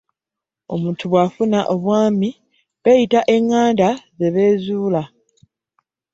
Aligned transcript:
Omuntu 0.73 1.03
bwafuna 1.11 1.59
obwami 1.73 2.29
nga 2.35 2.39
beyita 2.83 3.19
enganda 3.35 3.89
ze 4.17 4.27
bezuula. 4.35 5.01